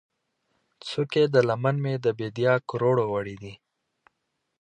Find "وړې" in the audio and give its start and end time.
3.11-3.35